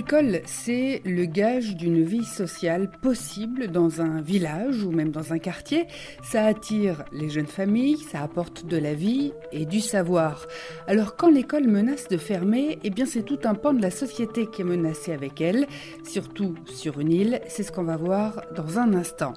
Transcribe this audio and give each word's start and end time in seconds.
Une 0.00 0.06
école, 0.06 0.40
c'est 0.46 1.02
le 1.04 1.26
gage 1.26 1.76
d'une 1.76 2.02
vie 2.02 2.24
sociale 2.24 2.90
possible 3.02 3.68
dans 3.68 4.00
un 4.00 4.22
village 4.22 4.82
ou 4.82 4.92
même 4.92 5.10
dans 5.10 5.34
un 5.34 5.38
quartier. 5.38 5.88
Ça 6.22 6.46
attire 6.46 7.04
les 7.12 7.28
jeunes 7.28 7.46
familles, 7.46 7.98
ça 7.98 8.22
apporte 8.22 8.64
de 8.64 8.78
la 8.78 8.94
vie 8.94 9.34
et 9.52 9.66
du 9.66 9.80
savoir. 9.80 10.46
Alors 10.86 11.16
quand 11.16 11.28
l'école 11.28 11.68
menace 11.68 12.08
de 12.08 12.16
fermer, 12.16 12.78
eh 12.82 12.88
bien 12.88 13.04
c'est 13.04 13.24
tout 13.24 13.40
un 13.44 13.52
pan 13.52 13.74
de 13.74 13.82
la 13.82 13.90
société 13.90 14.46
qui 14.46 14.62
est 14.62 14.64
menacé 14.64 15.12
avec 15.12 15.38
elle, 15.42 15.66
surtout 16.02 16.54
sur 16.64 16.98
une 16.98 17.12
île, 17.12 17.40
c'est 17.46 17.62
ce 17.62 17.70
qu'on 17.70 17.84
va 17.84 17.98
voir 17.98 18.40
dans 18.56 18.78
un 18.78 18.94
instant. 18.94 19.34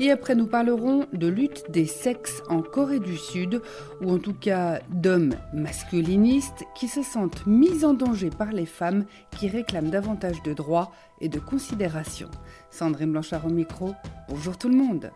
Et 0.00 0.10
après 0.10 0.34
nous 0.34 0.48
parlerons 0.48 1.06
de 1.12 1.28
lutte 1.28 1.70
des 1.70 1.86
sexes 1.86 2.42
en 2.48 2.62
Corée 2.62 2.98
du 2.98 3.16
Sud, 3.16 3.62
ou 4.00 4.10
en 4.10 4.18
tout 4.18 4.34
cas 4.34 4.80
d'hommes 4.90 5.36
masculinistes 5.54 6.64
qui 6.74 6.88
se 6.88 7.04
sentent 7.04 7.46
mis 7.46 7.84
en 7.84 7.94
danger 7.94 8.30
par 8.30 8.50
les 8.50 8.66
femmes 8.66 9.04
qui 9.38 9.46
réclament 9.46 9.99
de 10.00 10.54
droits 10.54 10.92
et 11.20 11.28
de 11.28 11.38
considération. 11.38 12.30
Sandrine 12.70 13.12
Blanchard 13.12 13.46
au 13.46 13.50
micro, 13.50 13.94
bonjour 14.28 14.56
tout 14.56 14.68
le 14.68 14.76
monde. 14.76 15.10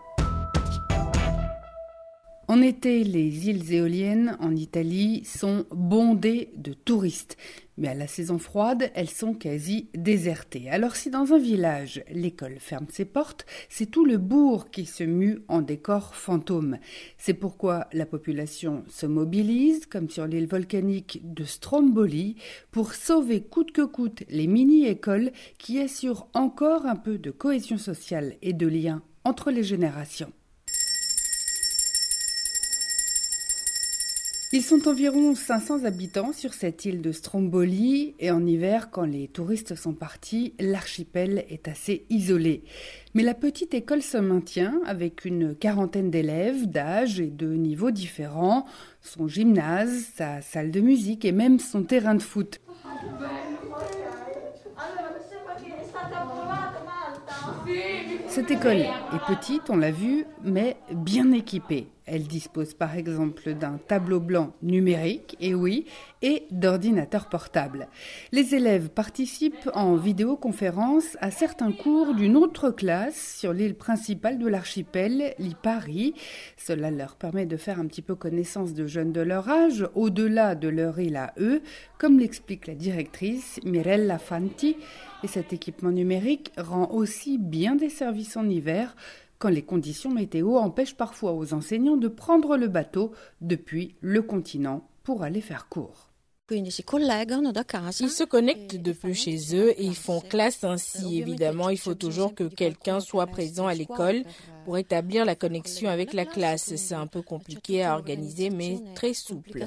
En 2.54 2.62
été, 2.62 3.02
les 3.02 3.48
îles 3.48 3.72
éoliennes 3.72 4.36
en 4.38 4.54
Italie 4.54 5.24
sont 5.24 5.66
bondées 5.72 6.52
de 6.54 6.72
touristes. 6.72 7.36
Mais 7.76 7.88
à 7.88 7.94
la 7.94 8.06
saison 8.06 8.38
froide, 8.38 8.92
elles 8.94 9.10
sont 9.10 9.34
quasi 9.34 9.88
désertées. 9.92 10.70
Alors 10.70 10.94
si 10.94 11.10
dans 11.10 11.32
un 11.32 11.38
village, 11.40 12.04
l'école 12.08 12.60
ferme 12.60 12.86
ses 12.90 13.06
portes, 13.06 13.44
c'est 13.68 13.90
tout 13.90 14.04
le 14.04 14.18
bourg 14.18 14.70
qui 14.70 14.86
se 14.86 15.02
mue 15.02 15.40
en 15.48 15.62
décor 15.62 16.14
fantôme. 16.14 16.78
C'est 17.18 17.34
pourquoi 17.34 17.88
la 17.92 18.06
population 18.06 18.84
se 18.88 19.06
mobilise, 19.06 19.86
comme 19.86 20.08
sur 20.08 20.28
l'île 20.28 20.46
volcanique 20.46 21.22
de 21.24 21.42
Stromboli, 21.42 22.36
pour 22.70 22.94
sauver 22.94 23.42
coûte 23.42 23.72
que 23.72 23.82
coûte 23.82 24.22
les 24.28 24.46
mini-écoles 24.46 25.32
qui 25.58 25.80
assurent 25.80 26.28
encore 26.34 26.86
un 26.86 26.94
peu 26.94 27.18
de 27.18 27.32
cohésion 27.32 27.78
sociale 27.78 28.36
et 28.42 28.52
de 28.52 28.68
lien 28.68 29.02
entre 29.24 29.50
les 29.50 29.64
générations. 29.64 30.32
Ils 34.56 34.62
sont 34.62 34.86
environ 34.86 35.34
500 35.34 35.84
habitants 35.84 36.32
sur 36.32 36.54
cette 36.54 36.84
île 36.84 37.02
de 37.02 37.10
Stromboli 37.10 38.14
et 38.20 38.30
en 38.30 38.46
hiver, 38.46 38.92
quand 38.92 39.02
les 39.02 39.26
touristes 39.26 39.74
sont 39.74 39.94
partis, 39.94 40.54
l'archipel 40.60 41.44
est 41.48 41.66
assez 41.66 42.06
isolé. 42.08 42.62
Mais 43.14 43.24
la 43.24 43.34
petite 43.34 43.74
école 43.74 44.00
se 44.00 44.16
maintient 44.16 44.80
avec 44.86 45.24
une 45.24 45.56
quarantaine 45.56 46.08
d'élèves 46.08 46.68
d'âge 46.68 47.18
et 47.18 47.30
de 47.30 47.52
niveaux 47.52 47.90
différents, 47.90 48.64
son 49.00 49.26
gymnase, 49.26 50.06
sa 50.14 50.40
salle 50.40 50.70
de 50.70 50.80
musique 50.80 51.24
et 51.24 51.32
même 51.32 51.58
son 51.58 51.82
terrain 51.82 52.14
de 52.14 52.22
foot. 52.22 52.60
Cette 58.28 58.52
école 58.52 58.76
est 58.76 59.26
petite, 59.26 59.68
on 59.68 59.76
l'a 59.76 59.90
vu, 59.90 60.26
mais 60.44 60.76
bien 60.92 61.32
équipée. 61.32 61.88
Elle 62.06 62.26
dispose 62.26 62.74
par 62.74 62.96
exemple 62.96 63.54
d'un 63.54 63.78
tableau 63.78 64.20
blanc 64.20 64.52
numérique, 64.62 65.36
et 65.40 65.54
oui, 65.54 65.86
et 66.20 66.44
d'ordinateurs 66.50 67.30
portables. 67.30 67.88
Les 68.30 68.54
élèves 68.54 68.90
participent 68.90 69.70
en 69.72 69.96
vidéoconférence 69.96 71.16
à 71.20 71.30
certains 71.30 71.72
cours 71.72 72.14
d'une 72.14 72.36
autre 72.36 72.70
classe 72.70 73.36
sur 73.38 73.54
l'île 73.54 73.74
principale 73.74 74.38
de 74.38 74.46
l'archipel, 74.46 75.34
l'Ipari. 75.38 76.14
Cela 76.58 76.90
leur 76.90 77.16
permet 77.16 77.46
de 77.46 77.56
faire 77.56 77.80
un 77.80 77.86
petit 77.86 78.02
peu 78.02 78.14
connaissance 78.14 78.74
de 78.74 78.86
jeunes 78.86 79.12
de 79.12 79.22
leur 79.22 79.48
âge, 79.48 79.88
au-delà 79.94 80.54
de 80.54 80.68
leur 80.68 80.98
île 80.98 81.16
à 81.16 81.32
eux, 81.38 81.62
comme 81.98 82.18
l'explique 82.18 82.66
la 82.66 82.74
directrice 82.74 83.60
Mirella 83.64 84.18
Fanti. 84.18 84.76
Et 85.22 85.26
cet 85.26 85.54
équipement 85.54 85.90
numérique 85.90 86.52
rend 86.58 86.90
aussi 86.90 87.38
bien 87.38 87.76
des 87.76 87.88
services 87.88 88.36
en 88.36 88.46
hiver 88.46 88.94
quand 89.38 89.48
les 89.48 89.62
conditions 89.62 90.10
météo 90.10 90.56
empêchent 90.56 90.96
parfois 90.96 91.32
aux 91.32 91.54
enseignants 91.54 91.96
de 91.96 92.08
prendre 92.08 92.56
le 92.56 92.68
bateau 92.68 93.12
depuis 93.40 93.96
le 94.00 94.22
continent 94.22 94.88
pour 95.02 95.22
aller 95.22 95.40
faire 95.40 95.68
cours. 95.68 96.10
Ils 98.04 98.10
se 98.10 98.22
connectent 98.24 98.76
depuis 98.76 99.14
chez 99.14 99.38
eux 99.56 99.70
et 99.80 99.84
ils 99.84 99.96
font 99.96 100.20
classe 100.20 100.62
ainsi. 100.62 101.18
Évidemment, 101.18 101.70
il 101.70 101.78
faut 101.78 101.94
toujours 101.94 102.34
que 102.34 102.44
quelqu'un 102.44 103.00
soit 103.00 103.26
présent 103.26 103.66
à 103.66 103.72
l'école 103.72 104.24
pour 104.66 104.76
établir 104.76 105.24
la 105.24 105.36
connexion 105.36 105.88
avec 105.88 106.12
la 106.12 106.26
classe. 106.26 106.76
C'est 106.76 106.94
un 106.94 107.06
peu 107.06 107.22
compliqué 107.22 107.82
à 107.82 107.94
organiser, 107.94 108.50
mais 108.50 108.78
très 108.94 109.14
souple. 109.14 109.58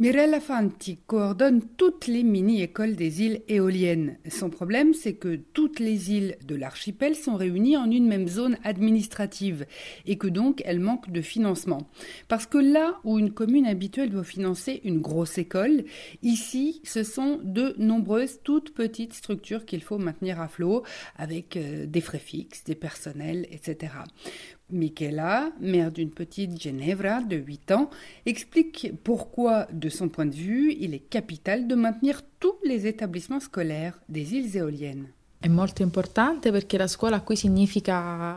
Mirella 0.00 0.40
Fanti 0.40 0.96
coordonne 1.06 1.60
toutes 1.76 2.06
les 2.06 2.22
mini-écoles 2.22 2.96
des 2.96 3.20
îles 3.20 3.42
éoliennes. 3.48 4.16
Son 4.30 4.48
problème, 4.48 4.94
c'est 4.94 5.12
que 5.12 5.36
toutes 5.36 5.78
les 5.78 6.10
îles 6.10 6.38
de 6.42 6.54
l'archipel 6.54 7.14
sont 7.14 7.36
réunies 7.36 7.76
en 7.76 7.90
une 7.90 8.08
même 8.08 8.26
zone 8.26 8.56
administrative 8.64 9.66
et 10.06 10.16
que 10.16 10.26
donc 10.26 10.62
elles 10.64 10.80
manquent 10.80 11.10
de 11.10 11.20
financement. 11.20 11.90
Parce 12.28 12.46
que 12.46 12.56
là 12.56 12.98
où 13.04 13.18
une 13.18 13.32
commune 13.32 13.66
habituelle 13.66 14.08
doit 14.08 14.24
financer 14.24 14.80
une 14.84 15.02
grosse 15.02 15.36
école, 15.36 15.84
ici, 16.22 16.80
ce 16.82 17.02
sont 17.02 17.38
de 17.44 17.74
nombreuses 17.76 18.40
toutes 18.42 18.72
petites 18.72 19.12
structures 19.12 19.66
qu'il 19.66 19.82
faut 19.82 19.98
maintenir 19.98 20.40
à 20.40 20.48
flot 20.48 20.82
avec 21.16 21.58
euh, 21.58 21.84
des 21.84 22.00
frais 22.00 22.18
fixes, 22.18 22.64
des 22.64 22.74
personnels, 22.74 23.46
etc. 23.50 23.92
Michela, 24.72 25.50
mère 25.60 25.90
d'une 25.90 26.10
petite 26.10 26.60
Ginevra 26.60 27.22
de 27.22 27.36
8 27.36 27.72
ans, 27.72 27.90
explique 28.26 28.92
pourquoi, 29.04 29.66
de 29.72 29.88
son 29.90 30.08
point 30.08 30.26
de 30.26 30.34
vue, 30.34 30.74
il 30.78 30.94
est 30.94 31.00
capital 31.00 31.66
de 31.66 31.74
maintenir 31.74 32.22
tous 32.38 32.56
les 32.64 32.86
établissements 32.86 33.40
scolaires 33.40 33.98
des 34.08 34.34
îles 34.34 34.56
éoliennes. 34.56 35.08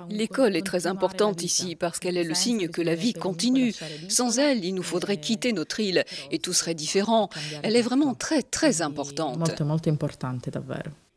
L'école 0.09 0.56
est 0.56 0.66
très 0.66 0.88
importante 0.88 1.44
ici 1.44 1.75
parce 1.75 2.00
qu'elle 2.00 2.16
est 2.16 2.24
le 2.24 2.34
signe 2.34 2.69
que 2.69 2.81
la 2.81 2.96
vie 2.96 3.13
continue. 3.13 3.74
Sans 4.08 4.40
elle, 4.40 4.63
il 4.63 4.74
nous 4.74 4.84
faudrait 4.84 5.18
quitter 5.18 5.52
notre 5.52 5.81
île 5.81 6.06
et 6.31 6.40
tout 6.40 6.53
serait 6.53 6.75
différent. 6.75 7.30
Elle 7.62 7.75
est 7.75 7.81
vraiment 7.81 8.13
très 8.13 8.42
très 8.42 8.81
importante. 8.81 9.38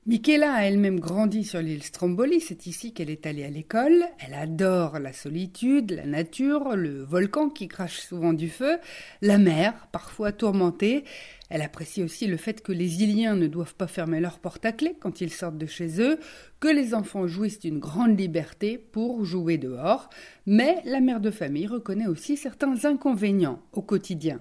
Michela 0.09 0.55
a 0.55 0.63
elle-même 0.63 1.01
grandi 1.01 1.43
sur 1.43 1.61
l'île 1.61 1.83
Stromboli, 1.83 2.41
c'est 2.41 2.67
ici 2.67 2.93
qu'elle 2.93 3.11
est 3.11 3.27
allée 3.27 3.43
à 3.43 3.51
l'école. 3.51 4.05
Elle 4.21 4.35
adore 4.35 5.01
la 5.01 5.13
solitude, 5.13 5.91
la 5.91 6.07
nature, 6.07 6.77
le 6.77 7.03
volcan 7.03 7.49
qui 7.49 7.67
crache 7.67 7.99
souvent 7.99 8.33
du 8.33 8.49
feu, 8.49 8.79
la 9.21 9.39
mer, 9.39 9.89
parfois 9.91 10.31
tourmentée. 10.31 11.03
Elle 11.49 11.63
apprécie 11.63 12.03
aussi 12.03 12.27
le 12.27 12.37
fait 12.37 12.63
que 12.63 12.73
les 12.73 13.03
Iliens 13.03 13.37
ne 13.37 13.47
doivent 13.47 13.75
pas 13.75 13.87
fermer 13.87 14.21
leurs 14.21 14.39
portes 14.39 14.65
à 14.65 14.73
clé 14.73 14.97
quand 14.99 15.21
ils 15.21 15.33
sortent 15.33 15.59
de 15.59 15.67
chez 15.67 16.01
eux, 16.01 16.19
que 16.61 16.69
les 16.69 16.95
enfants 16.95 17.27
jouissent 17.27 17.61
d'une 17.61 17.79
grande 17.79 18.19
liberté 18.19 18.79
pour 18.79 19.25
jouer 19.25 19.59
dehors, 19.59 20.09
mais 20.47 20.79
la 20.85 21.01
mère 21.01 21.21
de 21.21 21.31
famille 21.31 21.67
reconnaît 21.67 22.07
aussi 22.07 22.37
certains 22.37 22.85
inconvénients 22.85 23.61
au 23.73 23.83
quotidien. 23.83 24.41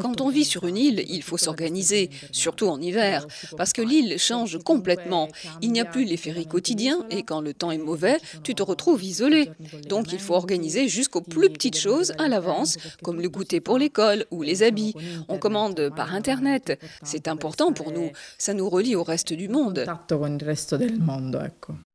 Quand 0.00 0.20
on 0.22 0.30
vit 0.30 0.44
sur 0.44 0.66
une 0.66 0.78
île, 0.78 1.04
il 1.06 1.22
faut 1.22 1.36
s'organiser, 1.36 2.08
surtout 2.32 2.68
en 2.68 2.80
hiver, 2.80 3.26
parce 3.58 3.74
que 3.74 3.82
l'île 3.82 4.18
change 4.18 4.58
complètement. 4.64 5.28
Il 5.60 5.70
n'y 5.70 5.80
a 5.80 5.84
plus 5.84 6.04
les 6.04 6.16
ferries 6.16 6.46
quotidiens 6.46 7.04
et 7.10 7.24
quand 7.24 7.42
le 7.42 7.52
temps 7.52 7.70
est 7.70 7.78
mauvais, 7.78 8.16
tu 8.42 8.54
te 8.54 8.62
retrouves 8.62 9.04
isolé. 9.04 9.50
Donc 9.86 10.12
il 10.12 10.18
faut 10.18 10.34
organiser 10.34 10.88
jusqu'aux 10.88 11.20
plus 11.20 11.50
petites 11.50 11.76
choses 11.76 12.14
à 12.16 12.28
l'avance, 12.28 12.78
comme 13.02 13.20
le 13.20 13.28
goûter 13.28 13.60
pour 13.60 13.76
l'école 13.76 14.24
ou 14.30 14.42
les 14.42 14.62
habits. 14.62 14.94
On 15.28 15.38
commande 15.38 15.90
par 15.94 16.14
Internet. 16.14 16.80
C'est 17.02 17.28
important 17.28 17.72
pour 17.72 17.92
nous. 17.92 18.10
Ça 18.38 18.54
nous 18.54 18.68
relie 18.68 18.96
au 18.96 19.02
reste 19.02 19.32
du 19.32 19.48
monde. 19.48 19.84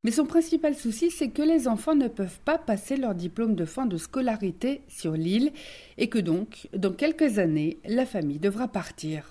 Mais 0.04 0.12
son 0.12 0.26
principal 0.26 0.76
souci, 0.76 1.12
c'est 1.12 1.30
que 1.30 1.42
les 1.42 1.68
enfants 1.68 1.96
ne 1.96 2.08
peuvent 2.08 2.40
pas 2.46 2.58
passer 2.58 2.98
leur 2.98 3.16
diplôme 3.16 3.56
de 3.56 3.66
fin 3.66 3.86
de 3.86 3.98
scolarité 3.98 4.82
sur 4.88 5.14
l'île 5.14 5.52
et 5.98 6.10
que 6.10 6.20
donc, 6.20 6.68
dans 6.76 6.92
quelques 6.92 7.40
années, 7.40 7.78
la 7.86 8.06
famille 8.06 8.40
devra 8.40 8.68
partir. 8.68 9.24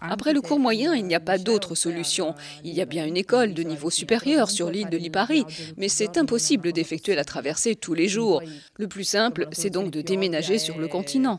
Après 0.00 0.32
le 0.32 0.40
cours 0.40 0.60
moyen, 0.60 0.94
il 0.94 1.04
n'y 1.04 1.14
a 1.14 1.20
pas 1.20 1.38
d'autre 1.38 1.74
solution. 1.74 2.34
Il 2.62 2.72
y 2.74 2.80
a 2.80 2.84
bien 2.84 3.06
une 3.06 3.16
école 3.16 3.54
de 3.54 3.62
niveau 3.62 3.90
supérieur 3.90 4.50
sur 4.50 4.70
l'île 4.70 4.88
de 4.88 4.96
Lipari, 4.96 5.44
mais 5.76 5.88
c'est 5.88 6.16
impossible 6.16 6.72
d'effectuer 6.72 7.14
la 7.14 7.24
traversée 7.24 7.74
tous 7.74 7.94
les 7.94 8.08
jours. 8.08 8.42
Le 8.76 8.86
plus 8.86 9.04
simple, 9.04 9.48
c'est 9.52 9.70
donc 9.70 9.90
de 9.90 10.00
déménager 10.00 10.58
sur 10.58 10.78
le 10.78 10.88
continent. 10.88 11.36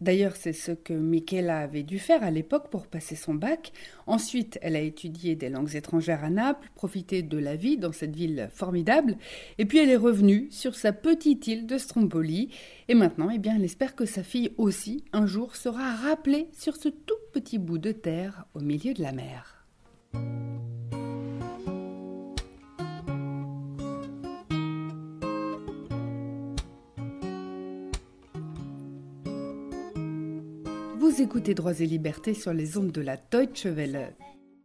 D'ailleurs, 0.00 0.36
c'est 0.36 0.52
ce 0.52 0.70
que 0.70 0.92
Michaela 0.92 1.58
avait 1.58 1.82
dû 1.82 1.98
faire 1.98 2.22
à 2.22 2.30
l'époque 2.30 2.70
pour 2.70 2.86
passer 2.86 3.16
son 3.16 3.34
bac. 3.34 3.72
Ensuite, 4.06 4.58
elle 4.62 4.76
a 4.76 4.80
étudié 4.80 5.34
des 5.34 5.48
langues 5.48 5.74
étrangères 5.74 6.22
à 6.22 6.30
Naples, 6.30 6.70
profité 6.76 7.22
de 7.22 7.38
la 7.38 7.56
vie 7.56 7.78
dans 7.78 7.92
cette 7.92 8.14
ville 8.14 8.48
formidable, 8.52 9.16
et 9.58 9.64
puis 9.64 9.78
elle 9.78 9.90
est 9.90 9.96
revenue 9.96 10.46
sur 10.50 10.76
sa 10.76 10.92
petite 10.92 11.46
île 11.48 11.66
de 11.66 11.78
Stromboli. 11.78 12.50
Et 12.86 12.94
maintenant, 12.94 13.30
eh 13.30 13.38
bien, 13.38 13.56
elle 13.56 13.64
espère 13.64 13.96
que 13.96 14.06
sa 14.06 14.22
fille 14.22 14.52
aussi, 14.56 15.04
un 15.12 15.26
jour, 15.26 15.56
sera 15.56 15.94
rappelée 15.96 16.48
sur 16.56 16.76
ce 16.76 16.88
tout 16.88 17.14
petit 17.32 17.58
bout 17.58 17.78
de 17.78 17.92
terre 17.92 18.46
au 18.54 18.60
milieu 18.60 18.94
de 18.94 19.02
la 19.02 19.12
mer. 19.12 19.66
Écoutez 31.20 31.54
Droits 31.54 31.80
et 31.80 31.86
Libertés 31.86 32.34
sur 32.34 32.52
les 32.52 32.78
ondes 32.78 32.92
de 32.92 33.00
la 33.00 33.16
Deutsche 33.16 33.66
Welle. 33.66 34.14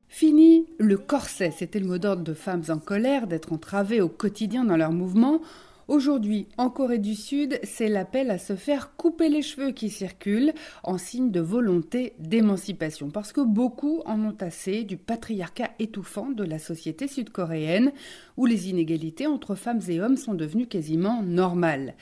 Fini 0.07 0.67
le 0.77 0.97
corset, 0.97 1.50
c'était 1.50 1.79
le 1.79 1.88
mot 1.88 1.97
d'ordre 1.97 2.23
de 2.23 2.35
femmes 2.35 2.61
en 2.69 2.77
colère 2.77 3.25
d'être 3.25 3.53
entravées 3.53 4.01
au 4.01 4.09
quotidien 4.09 4.63
dans 4.63 4.77
leurs 4.77 4.91
mouvements. 4.91 5.41
Aujourd'hui, 5.89 6.47
en 6.57 6.69
Corée 6.69 6.97
du 6.97 7.13
Sud, 7.13 7.59
c'est 7.63 7.89
l'appel 7.89 8.31
à 8.31 8.38
se 8.38 8.56
faire 8.56 8.95
couper 8.95 9.27
les 9.27 9.41
cheveux 9.41 9.71
qui 9.71 9.89
circule 9.89 10.53
en 10.81 10.97
signe 10.97 11.30
de 11.30 11.41
volonté 11.41 12.13
d'émancipation, 12.19 13.12
parce 13.12 13.33
que 13.33 13.41
beaucoup 13.41 14.01
en 14.06 14.18
ont 14.24 14.38
assez 14.39 14.85
du 14.85 14.95
patriarcat 14.95 15.71
étouffant 15.80 16.30
de 16.30 16.45
la 16.45 16.57
société 16.57 17.09
sud-coréenne, 17.09 17.91
où 18.38 18.45
les 18.45 18.69
inégalités 18.69 19.27
entre 19.27 19.56
femmes 19.56 19.81
et 19.89 20.00
hommes 20.00 20.15
sont 20.15 20.33
devenues 20.33 20.68
quasiment 20.68 21.21
normales. 21.21 21.95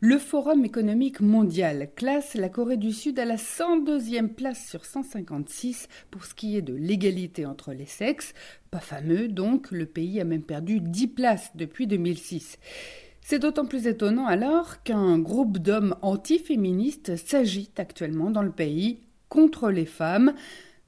Le 0.00 0.18
Forum 0.18 0.64
économique 0.64 1.20
mondial 1.20 1.90
classe 1.94 2.34
la 2.34 2.48
Corée 2.48 2.76
du 2.76 2.92
Sud 2.92 3.20
à 3.20 3.24
la 3.24 3.36
102e 3.36 4.34
place 4.34 4.66
sur 4.68 4.84
156 4.84 5.86
pour 6.10 6.24
ce 6.24 6.34
qui 6.34 6.56
est 6.56 6.62
de 6.62 6.74
l'égalité 6.74 7.46
entre 7.46 7.72
les 7.72 7.86
sexes. 7.86 8.34
Pas 8.72 8.80
fameux 8.80 9.28
donc, 9.28 9.70
le 9.70 9.86
pays 9.86 10.20
a 10.20 10.24
même 10.24 10.42
perdu 10.42 10.80
10 10.80 11.06
places 11.06 11.52
depuis 11.54 11.86
2006. 11.86 12.58
C'est 13.30 13.40
d'autant 13.40 13.66
plus 13.66 13.86
étonnant 13.86 14.24
alors 14.24 14.82
qu'un 14.84 15.18
groupe 15.18 15.58
d'hommes 15.58 15.94
antiféministes 16.00 17.16
s'agite 17.16 17.78
actuellement 17.78 18.30
dans 18.30 18.40
le 18.40 18.50
pays 18.50 19.00
contre 19.28 19.68
les 19.68 19.84
femmes. 19.84 20.32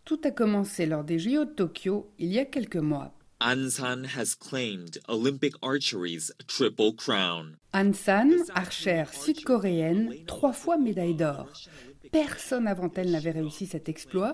Tout 0.06 0.20
a 0.24 0.30
commencé 0.30 0.86
lors 0.86 1.04
des 1.04 1.18
JO 1.18 1.44
de 1.44 1.50
Tokyo 1.50 2.10
il 2.18 2.32
y 2.32 2.38
a 2.38 2.46
quelques 2.46 2.76
mois. 2.76 3.12
Ansan 3.42 4.06
has 4.16 4.34
claimed 4.34 5.00
Olympic 5.08 5.52
archery's 5.60 6.32
triple 6.46 6.94
crown. 6.96 7.58
Ansan, 7.74 8.30
archère 8.54 9.12
sud-coréenne, 9.12 10.14
trois 10.26 10.54
fois 10.54 10.78
médaille 10.78 11.16
d'or. 11.16 11.46
Personne 12.10 12.66
avant 12.66 12.90
elle 12.94 13.10
n'avait 13.10 13.32
réussi 13.32 13.66
cet 13.66 13.90
exploit, 13.90 14.32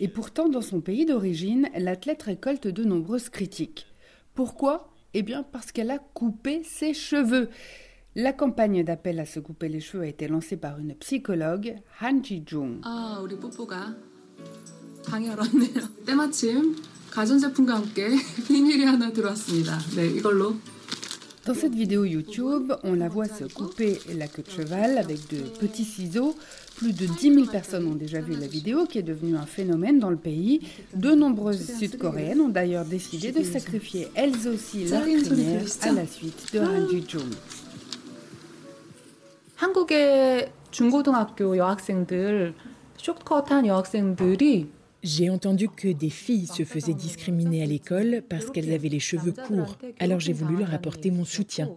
et 0.00 0.08
pourtant 0.08 0.48
dans 0.48 0.62
son 0.62 0.80
pays 0.80 1.04
d'origine, 1.04 1.68
l'athlète 1.76 2.22
récolte 2.22 2.66
de 2.66 2.82
nombreuses 2.82 3.28
critiques. 3.28 3.88
Pourquoi? 4.34 4.91
eh 5.13 5.23
bien 5.23 5.43
parce 5.43 5.71
qu'elle 5.71 5.91
a 5.91 5.99
coupé 5.99 6.63
ses 6.63 6.93
cheveux. 6.93 7.49
La 8.15 8.33
campagne 8.33 8.83
d'appel 8.83 9.19
à 9.19 9.25
se 9.25 9.39
couper 9.39 9.69
les 9.69 9.79
cheveux 9.79 10.03
a 10.03 10.07
été 10.07 10.27
lancée 10.27 10.57
par 10.57 10.79
une 10.79 10.95
psychologue, 10.95 11.75
Han 12.01 12.21
Ji-jung. 12.23 12.81
아, 12.83 13.19
우리 13.21 13.37
뽀뽀가 13.37 13.95
당이 15.05 15.29
얼었네요. 15.29 15.87
때마침 16.05 16.75
가전제품과 17.11 17.75
함께 17.75 18.09
비닐이 18.47 18.83
하나 18.85 19.11
들어왔습니다. 19.11 19.77
네, 19.95 20.07
이걸로 20.07 20.55
Dans 21.45 21.53
cette 21.53 21.73
vidéo 21.75 22.03
YouTube, 22.03 22.73
on 22.83 22.93
la 22.93 23.07
voit 23.07 23.27
se 23.27 23.45
couper 23.45 23.99
la 24.13 24.27
queue 24.27 24.43
de 24.43 24.49
cheval 24.49 24.97
avec 24.97 25.29
de 25.29 25.37
petits 25.59 25.85
ciseaux. 25.85 26.35
Plus 26.75 26.91
de 26.91 27.05
10 27.05 27.33
000 27.33 27.45
personnes 27.45 27.87
ont 27.87 27.95
déjà 27.95 28.19
vu 28.19 28.33
la 28.33 28.47
vidéo 28.47 28.85
qui 28.85 28.97
est 28.99 29.03
devenue 29.03 29.37
un 29.37 29.45
phénomène 29.45 29.97
dans 29.97 30.09
le 30.09 30.17
pays. 30.17 30.59
De 30.93 31.11
nombreuses 31.15 31.65
Sud-Coréennes 31.79 32.41
ont 32.41 32.49
d'ailleurs 32.49 32.83
décidé 32.83 33.31
de 33.31 33.43
sacrifier 33.43 34.09
elles 34.13 34.45
aussi 34.47 34.85
leur 34.85 35.03
crinière 35.03 35.63
à 35.83 35.91
la 35.93 36.05
suite 36.05 36.53
de 36.53 36.59
Han 36.59 36.89
Ji-jung. 36.89 37.33
한국의 39.57 40.51
중고등학교 40.69 41.57
여학생들 41.57 42.53
숏컷한 42.97 43.65
여학생들이 43.65 44.69
J'ai 45.02 45.30
entendu 45.30 45.68
que 45.68 45.88
des 45.88 46.10
filles 46.10 46.46
se 46.46 46.64
faisaient 46.64 46.94
discriminer 46.94 47.62
à 47.62 47.66
l'école 47.66 48.22
parce 48.28 48.50
qu'elles 48.50 48.72
avaient 48.72 48.88
les 48.88 49.00
cheveux 49.00 49.32
courts. 49.32 49.76
Alors 49.98 50.20
j'ai 50.20 50.32
voulu 50.32 50.56
leur 50.58 50.72
apporter 50.72 51.10
mon 51.10 51.24
soutien. 51.24 51.70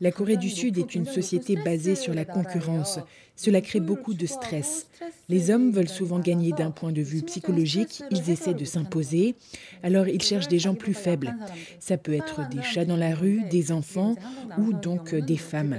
La 0.00 0.10
Corée 0.10 0.36
du 0.38 0.48
Sud 0.48 0.78
est 0.78 0.94
une 0.94 1.04
société 1.04 1.56
basée 1.56 1.96
sur 1.96 2.14
la 2.14 2.24
concurrence. 2.24 2.98
Cela 3.40 3.62
crée 3.62 3.80
beaucoup 3.80 4.12
de 4.12 4.26
stress. 4.26 4.86
Les 5.30 5.50
hommes 5.50 5.70
veulent 5.70 5.88
souvent 5.88 6.18
gagner 6.18 6.52
d'un 6.52 6.70
point 6.70 6.92
de 6.92 7.00
vue 7.00 7.22
psychologique, 7.22 8.02
ils 8.10 8.28
essaient 8.28 8.52
de 8.52 8.66
s'imposer, 8.66 9.34
alors 9.82 10.08
ils 10.08 10.20
cherchent 10.20 10.48
des 10.48 10.58
gens 10.58 10.74
plus 10.74 10.92
faibles. 10.92 11.34
Ça 11.78 11.96
peut 11.96 12.12
être 12.12 12.46
des 12.50 12.60
chats 12.60 12.84
dans 12.84 12.98
la 12.98 13.14
rue, 13.14 13.40
des 13.50 13.72
enfants 13.72 14.14
ou 14.58 14.74
donc 14.74 15.14
des 15.14 15.38
femmes. 15.38 15.78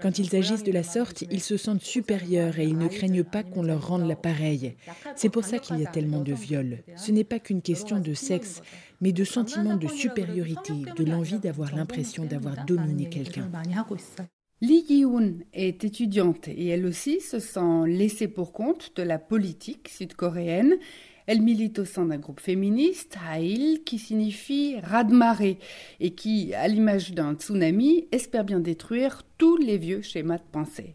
Quand 0.00 0.18
ils 0.18 0.34
agissent 0.34 0.62
de 0.62 0.72
la 0.72 0.82
sorte, 0.82 1.24
ils 1.30 1.42
se 1.42 1.58
sentent 1.58 1.82
supérieurs 1.82 2.58
et 2.58 2.64
ils 2.64 2.78
ne 2.78 2.88
craignent 2.88 3.24
pas 3.24 3.42
qu'on 3.42 3.62
leur 3.62 3.86
rende 3.86 4.08
l'appareil. 4.08 4.74
C'est 5.14 5.28
pour 5.28 5.44
ça 5.44 5.58
qu'il 5.58 5.80
y 5.80 5.86
a 5.86 5.90
tellement 5.90 6.22
de 6.22 6.32
viols. 6.32 6.78
Ce 6.96 7.12
n'est 7.12 7.24
pas 7.24 7.40
qu'une 7.40 7.60
question 7.60 8.00
de 8.00 8.14
sexe, 8.14 8.62
mais 9.02 9.12
de 9.12 9.24
sentiment 9.24 9.76
de 9.76 9.86
supériorité, 9.86 10.72
de 10.96 11.04
l'envie 11.04 11.40
d'avoir 11.40 11.76
l'impression 11.76 12.24
d'avoir 12.24 12.64
dominé 12.64 13.10
quelqu'un. 13.10 13.50
Lee 14.62 14.84
Gi-hoon 14.86 15.38
est 15.52 15.82
étudiante 15.82 16.46
et 16.46 16.68
elle 16.68 16.86
aussi 16.86 17.20
se 17.20 17.40
sent 17.40 17.82
laissée 17.86 18.28
pour 18.28 18.52
compte 18.52 18.92
de 18.94 19.02
la 19.02 19.18
politique 19.18 19.88
sud-coréenne. 19.88 20.76
Elle 21.26 21.42
milite 21.42 21.80
au 21.80 21.84
sein 21.84 22.04
d'un 22.04 22.18
groupe 22.18 22.38
féministe, 22.38 23.18
Hail, 23.28 23.82
qui 23.84 23.98
signifie 23.98 24.76
raz-de-marée 24.80 25.58
et 25.98 26.14
qui, 26.14 26.54
à 26.54 26.68
l'image 26.68 27.12
d'un 27.12 27.34
tsunami, 27.34 28.06
espère 28.12 28.44
bien 28.44 28.60
détruire 28.60 29.24
tous 29.36 29.56
les 29.56 29.78
vieux 29.78 30.00
schémas 30.00 30.38
de 30.38 30.44
pensée. 30.52 30.94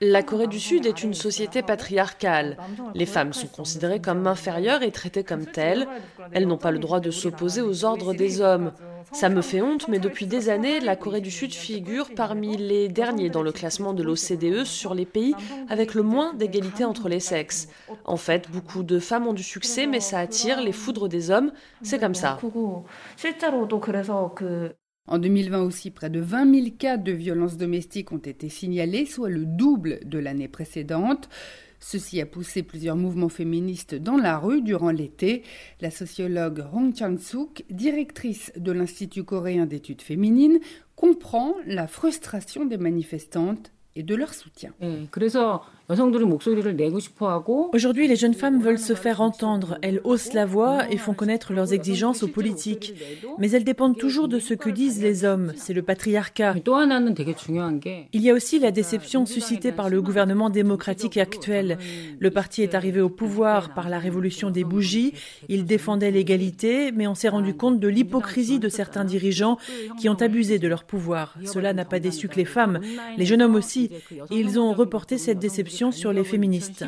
La 0.00 0.22
Corée 0.22 0.48
du 0.48 0.58
Sud 0.58 0.86
est 0.86 1.02
une 1.04 1.14
société 1.14 1.62
patriarcale. 1.62 2.58
Les 2.94 3.06
femmes 3.06 3.32
sont 3.32 3.46
considérées 3.46 4.00
comme 4.00 4.26
inférieures 4.26 4.82
et 4.82 4.90
traitées 4.90 5.22
comme 5.22 5.46
telles. 5.46 5.86
Elles 6.32 6.46
n'ont 6.46 6.58
pas 6.58 6.72
le 6.72 6.80
droit 6.80 6.98
de 6.98 7.10
s'opposer 7.10 7.60
aux 7.60 7.84
ordres 7.84 8.12
des 8.12 8.40
hommes. 8.40 8.72
Ça 9.12 9.28
me 9.28 9.42
fait 9.42 9.62
honte, 9.62 9.88
mais 9.88 9.98
depuis 9.98 10.26
des 10.26 10.48
années, 10.48 10.80
la 10.80 10.96
Corée 10.96 11.20
du 11.20 11.30
Sud 11.30 11.52
figure 11.54 12.14
parmi 12.14 12.56
les 12.56 12.88
derniers 12.88 13.30
dans 13.30 13.42
le 13.42 13.52
classement 13.52 13.92
de 13.94 14.02
l'OCDE 14.02 14.64
sur 14.64 14.94
les 14.94 15.06
pays 15.06 15.34
avec 15.68 15.94
le 15.94 16.02
moins 16.02 16.34
d'égalité 16.34 16.84
entre 16.84 17.08
les 17.08 17.20
sexes. 17.20 17.68
En 18.04 18.16
fait, 18.16 18.50
beaucoup 18.50 18.82
de 18.82 18.98
femmes 18.98 19.26
ont 19.26 19.32
du 19.34 19.42
succès, 19.42 19.86
mais 19.86 20.00
ça 20.00 20.18
attire 20.18 20.60
les 20.60 20.72
foudres 20.72 21.08
des 21.08 21.30
hommes. 21.30 21.52
C'est 21.82 21.98
comme 21.98 22.14
ça. 22.14 22.44
En 25.08 25.18
2020 25.18 25.62
aussi, 25.62 25.90
près 25.90 26.10
de 26.10 26.20
20 26.20 26.54
000 26.54 26.66
cas 26.78 26.96
de 26.96 27.10
violences 27.10 27.56
domestiques 27.56 28.12
ont 28.12 28.18
été 28.18 28.48
signalés, 28.48 29.04
soit 29.04 29.28
le 29.28 29.44
double 29.44 29.98
de 30.04 30.18
l'année 30.18 30.46
précédente. 30.46 31.28
Ceci 31.80 32.20
a 32.20 32.26
poussé 32.26 32.62
plusieurs 32.62 32.94
mouvements 32.94 33.28
féministes 33.28 33.96
dans 33.96 34.16
la 34.16 34.38
rue 34.38 34.62
durant 34.62 34.92
l'été. 34.92 35.42
La 35.80 35.90
sociologue 35.90 36.64
Hong 36.72 36.94
Chang-suk, 36.96 37.64
directrice 37.68 38.52
de 38.56 38.70
l'Institut 38.70 39.24
coréen 39.24 39.66
d'études 39.66 40.02
féminines, 40.02 40.60
comprend 40.94 41.56
la 41.66 41.88
frustration 41.88 42.64
des 42.64 42.78
manifestantes 42.78 43.72
et 43.96 44.04
de 44.04 44.14
leur 44.14 44.32
soutien. 44.32 44.72
Aujourd'hui, 47.72 48.08
les 48.08 48.16
jeunes 48.16 48.32
femmes 48.34 48.62
veulent 48.62 48.78
se 48.78 48.94
faire 48.94 49.20
entendre. 49.20 49.76
Elles 49.82 50.00
haussent 50.04 50.32
la 50.32 50.46
voix 50.46 50.90
et 50.90 50.96
font 50.96 51.12
connaître 51.12 51.52
leurs 51.52 51.74
exigences 51.74 52.22
aux 52.22 52.28
politiques. 52.28 52.94
Mais 53.38 53.50
elles 53.50 53.64
dépendent 53.64 53.98
toujours 53.98 54.28
de 54.28 54.38
ce 54.38 54.54
que 54.54 54.70
disent 54.70 55.02
les 55.02 55.24
hommes. 55.24 55.52
C'est 55.56 55.74
le 55.74 55.82
patriarcat. 55.82 56.54
Il 58.12 58.22
y 58.22 58.30
a 58.30 58.34
aussi 58.34 58.58
la 58.58 58.70
déception 58.70 59.26
suscitée 59.26 59.70
par 59.70 59.90
le 59.90 60.00
gouvernement 60.00 60.48
démocratique 60.48 61.18
actuel. 61.18 61.76
Le 62.18 62.30
parti 62.30 62.62
est 62.62 62.74
arrivé 62.74 63.02
au 63.02 63.10
pouvoir 63.10 63.74
par 63.74 63.90
la 63.90 63.98
révolution 63.98 64.48
des 64.50 64.64
bougies. 64.64 65.12
Il 65.50 65.66
défendait 65.66 66.10
l'égalité, 66.10 66.90
mais 66.92 67.06
on 67.06 67.14
s'est 67.14 67.28
rendu 67.28 67.54
compte 67.54 67.80
de 67.80 67.88
l'hypocrisie 67.88 68.58
de 68.58 68.70
certains 68.70 69.04
dirigeants 69.04 69.58
qui 69.98 70.08
ont 70.08 70.14
abusé 70.14 70.58
de 70.58 70.68
leur 70.68 70.84
pouvoir. 70.84 71.34
Cela 71.44 71.74
n'a 71.74 71.84
pas 71.84 72.00
déçu 72.00 72.28
que 72.28 72.36
les 72.36 72.46
femmes, 72.46 72.80
les 73.18 73.26
jeunes 73.26 73.42
hommes 73.42 73.56
aussi. 73.56 73.90
Et 74.30 74.38
ils 74.38 74.58
ont 74.58 74.72
reporté 74.72 75.18
cette 75.18 75.38
déception 75.38 75.81
sur 75.90 76.12
les 76.12 76.24
féministes. 76.24 76.84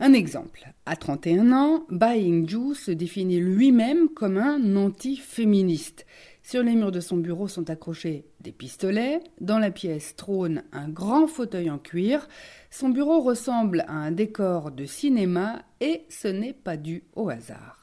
Un 0.00 0.12
exemple. 0.12 0.72
À 0.86 0.94
31 0.94 1.52
ans, 1.52 1.84
Ba 1.90 2.16
Ying-ju 2.16 2.74
se 2.74 2.92
définit 2.92 3.40
lui-même 3.40 4.08
comme 4.08 4.38
un 4.38 4.76
anti-féministe. 4.76 6.06
Sur 6.44 6.62
les 6.62 6.76
murs 6.76 6.92
de 6.92 7.00
son 7.00 7.16
bureau 7.16 7.48
sont 7.48 7.68
accrochés 7.68 8.24
des 8.40 8.52
pistolets. 8.52 9.20
Dans 9.40 9.58
la 9.58 9.70
pièce 9.70 10.14
trône 10.16 10.62
un 10.72 10.88
grand 10.88 11.26
fauteuil 11.26 11.68
en 11.68 11.78
cuir. 11.78 12.28
Son 12.70 12.88
bureau 12.88 13.20
ressemble 13.20 13.84
à 13.88 13.94
un 13.94 14.12
décor 14.12 14.70
de 14.70 14.86
cinéma 14.86 15.62
et 15.80 16.04
ce 16.08 16.28
n'est 16.28 16.54
pas 16.54 16.76
dû 16.76 17.02
au 17.16 17.28
hasard. 17.28 17.77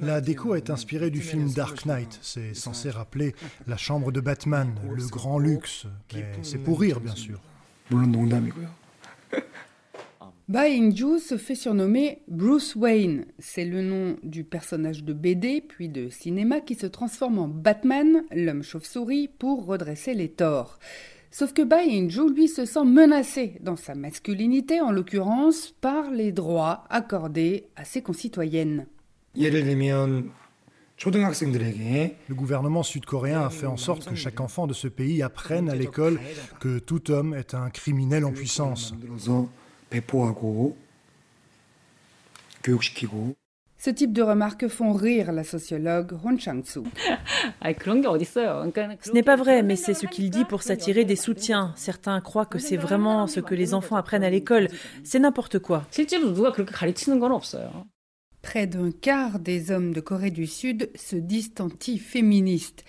La 0.00 0.20
déco 0.20 0.54
est 0.54 0.70
inspirée 0.70 1.10
du 1.10 1.20
film 1.20 1.52
Dark 1.52 1.84
Knight. 1.86 2.18
C'est 2.22 2.54
censé 2.54 2.88
rappeler 2.90 3.34
la 3.66 3.76
chambre 3.76 4.12
de 4.12 4.20
Batman, 4.20 4.72
le 4.94 5.06
grand 5.08 5.38
luxe. 5.38 5.86
Mais 6.14 6.24
c'est 6.42 6.58
pour 6.58 6.80
rire, 6.80 7.00
bien 7.00 7.16
sûr. 7.16 7.40
Ba-In-ju 10.46 11.18
se 11.20 11.38
fait 11.38 11.54
surnommer 11.54 12.22
Bruce 12.28 12.76
Wayne. 12.76 13.24
C'est 13.38 13.64
le 13.64 13.80
nom 13.80 14.18
du 14.22 14.44
personnage 14.44 15.02
de 15.02 15.14
BD 15.14 15.62
puis 15.62 15.88
de 15.88 16.10
cinéma 16.10 16.60
qui 16.60 16.74
se 16.74 16.86
transforme 16.86 17.38
en 17.38 17.48
Batman, 17.48 18.24
l'homme 18.30 18.62
chauve-souris, 18.62 19.28
pour 19.28 19.64
redresser 19.64 20.12
les 20.12 20.28
torts. 20.28 20.78
Sauf 21.36 21.52
que 21.52 21.62
Bai 21.62 21.88
In-ju, 21.90 22.32
lui, 22.32 22.46
se 22.46 22.64
sent 22.64 22.84
menacé 22.84 23.56
dans 23.60 23.74
sa 23.74 23.96
masculinité, 23.96 24.80
en 24.80 24.92
l'occurrence, 24.92 25.74
par 25.80 26.12
les 26.12 26.30
droits 26.30 26.84
accordés 26.90 27.66
à 27.74 27.84
ses 27.84 28.02
concitoyennes. 28.02 28.86
Le 32.28 32.34
gouvernement 32.36 32.84
sud-coréen 32.84 33.40
a 33.40 33.50
fait 33.50 33.66
en 33.66 33.76
sorte 33.76 34.08
que 34.08 34.14
chaque 34.14 34.38
enfant 34.38 34.68
de 34.68 34.74
ce 34.74 34.86
pays 34.86 35.24
apprenne 35.24 35.68
à 35.68 35.74
l'école 35.74 36.20
que 36.60 36.78
tout 36.78 37.10
homme 37.10 37.34
est 37.34 37.54
un 37.54 37.68
criminel 37.68 38.24
en 38.24 38.30
puissance. 38.30 38.94
Ce 43.84 43.90
type 43.90 44.14
de 44.14 44.22
remarques 44.22 44.66
font 44.68 44.94
rire 44.94 45.30
la 45.30 45.44
sociologue 45.44 46.14
Hon 46.24 46.38
Chang-soo. 46.38 46.84
Ce 49.02 49.12
n'est 49.12 49.22
pas 49.22 49.36
vrai, 49.36 49.62
mais 49.62 49.76
c'est 49.76 49.92
ce 49.92 50.06
qu'il 50.06 50.30
dit 50.30 50.46
pour 50.46 50.62
s'attirer 50.62 51.04
des 51.04 51.16
soutiens. 51.16 51.74
Certains 51.76 52.22
croient 52.22 52.46
que 52.46 52.58
c'est 52.58 52.78
vraiment 52.78 53.26
ce 53.26 53.40
que 53.40 53.54
les 53.54 53.74
enfants 53.74 53.96
apprennent 53.96 54.24
à 54.24 54.30
l'école. 54.30 54.68
C'est 55.02 55.18
n'importe 55.18 55.58
quoi. 55.58 55.86
Près 58.40 58.66
d'un 58.66 58.90
quart 58.90 59.38
des 59.38 59.70
hommes 59.70 59.92
de 59.92 60.00
Corée 60.00 60.30
du 60.30 60.46
Sud 60.46 60.88
se 60.94 61.16
disent 61.16 61.52
anti-féministes. 61.58 62.84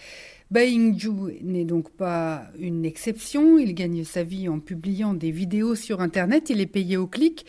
Baing-ju 0.51 1.41
n'est 1.41 1.65
donc 1.65 1.89
pas 1.89 2.43
une 2.57 2.85
exception. 2.85 3.57
Il 3.57 3.73
gagne 3.73 4.03
sa 4.03 4.23
vie 4.23 4.47
en 4.47 4.59
publiant 4.59 5.13
des 5.13 5.31
vidéos 5.31 5.75
sur 5.75 5.99
Internet. 5.99 6.49
Il 6.49 6.61
est 6.61 6.67
payé 6.67 6.97
au 6.97 7.07
clic. 7.07 7.45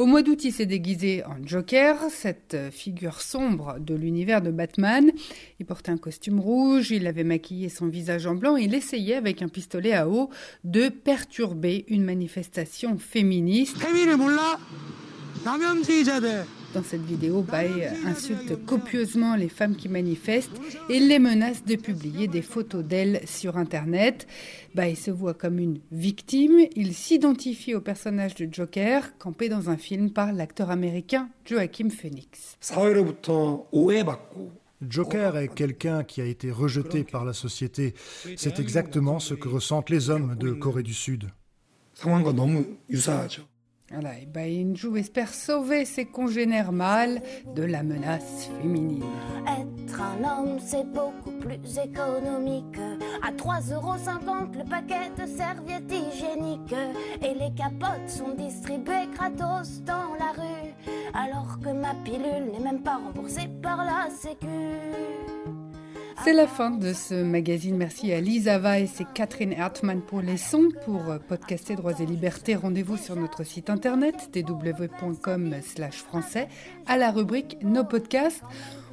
Au 0.00 0.06
mois 0.06 0.22
d'août, 0.22 0.44
il 0.44 0.52
s'est 0.52 0.64
déguisé 0.64 1.22
en 1.26 1.46
Joker, 1.46 1.94
cette 2.08 2.56
figure 2.70 3.20
sombre 3.20 3.76
de 3.78 3.94
l'univers 3.94 4.40
de 4.40 4.50
Batman. 4.50 5.12
Il 5.58 5.66
portait 5.66 5.92
un 5.92 5.98
costume 5.98 6.40
rouge, 6.40 6.90
il 6.90 7.06
avait 7.06 7.22
maquillé 7.22 7.68
son 7.68 7.86
visage 7.86 8.26
en 8.26 8.34
blanc, 8.34 8.56
il 8.56 8.74
essayait 8.74 9.16
avec 9.16 9.42
un 9.42 9.48
pistolet 9.48 9.92
à 9.92 10.08
eau 10.08 10.30
de 10.64 10.88
perturber 10.88 11.84
une 11.88 12.02
manifestation 12.02 12.96
féministe. 12.96 13.76
Dans 16.74 16.84
cette 16.84 17.02
vidéo, 17.02 17.42
Bai 17.42 17.88
insulte 18.06 18.64
copieusement 18.64 19.34
les 19.34 19.48
femmes 19.48 19.74
qui 19.74 19.88
manifestent 19.88 20.60
et 20.88 21.00
les 21.00 21.18
menace 21.18 21.64
de 21.64 21.74
publier 21.74 22.28
des 22.28 22.42
photos 22.42 22.84
d'elles 22.84 23.22
sur 23.26 23.56
Internet. 23.56 24.28
Bai 24.76 24.94
se 24.94 25.10
voit 25.10 25.34
comme 25.34 25.58
une 25.58 25.80
victime. 25.90 26.60
Il 26.76 26.94
s'identifie 26.94 27.74
au 27.74 27.80
personnage 27.80 28.36
de 28.36 28.48
Joker, 28.52 29.18
campé 29.18 29.48
dans 29.48 29.68
un 29.68 29.76
film 29.76 30.10
par 30.10 30.32
l'acteur 30.32 30.70
américain 30.70 31.28
Joaquin 31.44 31.88
Phoenix. 31.90 32.56
Joker 34.88 35.36
est 35.36 35.48
quelqu'un 35.48 36.04
qui 36.04 36.20
a 36.20 36.24
été 36.24 36.52
rejeté 36.52 37.04
par 37.04 37.24
la 37.24 37.32
société. 37.32 37.94
C'est 38.36 38.60
exactement 38.60 39.18
ce 39.18 39.34
que 39.34 39.48
ressentent 39.48 39.90
les 39.90 40.08
hommes 40.08 40.36
de 40.36 40.52
Corée 40.52 40.84
du 40.84 40.94
Sud. 40.94 41.30
Voilà, 43.92 44.18
et 44.20 44.26
Bainju 44.26 44.96
espère 44.98 45.34
sauver 45.34 45.84
ses 45.84 46.04
congénères 46.04 46.70
mâles 46.70 47.20
de 47.56 47.64
la 47.64 47.82
menace 47.82 48.48
féminine. 48.60 49.02
Être 49.48 50.00
un 50.00 50.22
homme, 50.22 50.58
c'est 50.64 50.86
beaucoup 50.92 51.32
plus 51.40 51.76
économique. 51.76 52.78
À 53.20 53.32
3,50€ 53.32 54.58
le 54.58 54.64
paquet 54.64 55.10
de 55.18 55.26
serviettes 55.26 55.90
hygiéniques. 55.90 56.74
Et 57.20 57.34
les 57.34 57.52
capotes 57.56 58.08
sont 58.08 58.34
distribuées 58.36 59.08
gratos 59.12 59.82
dans 59.84 60.14
la 60.20 60.40
rue. 60.40 60.72
Alors 61.12 61.58
que 61.58 61.70
ma 61.70 61.94
pilule 62.04 62.52
n'est 62.52 62.64
même 62.64 62.82
pas 62.82 62.96
remboursée 62.96 63.48
par 63.60 63.84
la 63.84 64.08
Sécu. 64.10 64.46
C'est 66.22 66.34
la 66.34 66.46
fin 66.46 66.70
de 66.70 66.92
ce 66.92 67.14
magazine. 67.14 67.76
Merci 67.78 68.12
à 68.12 68.20
Lisa 68.20 68.58
Weiss 68.58 69.00
et 69.00 69.06
Catherine 69.14 69.54
Hartmann 69.54 70.02
pour 70.02 70.20
les 70.20 70.36
sons. 70.36 70.68
Pour 70.84 71.00
podcaster 71.28 71.76
Droits 71.76 71.98
et 71.98 72.04
Libertés, 72.04 72.56
rendez-vous 72.56 72.98
sur 72.98 73.16
notre 73.16 73.42
site 73.42 73.70
internet 73.70 74.30
www.com 74.34 75.54
français 75.92 76.48
à 76.86 76.98
la 76.98 77.10
rubrique 77.10 77.56
Nos 77.62 77.84
podcasts. 77.84 78.42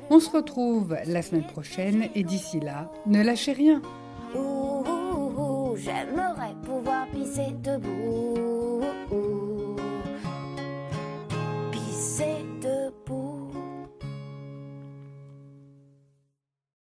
On 0.10 0.22
se 0.22 0.30
retrouve 0.30 0.96
la 1.06 1.22
semaine 1.22 1.46
prochaine 1.46 2.08
et 2.16 2.24
d'ici 2.24 2.62
là, 2.62 2.90
ne 3.06 3.22
lâchez 3.22 3.52
rien. 3.52 3.82